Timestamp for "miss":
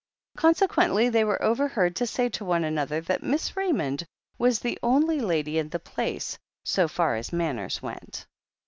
3.21-3.51